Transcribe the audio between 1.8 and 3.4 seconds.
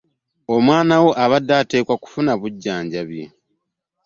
okufuna obujanjabi.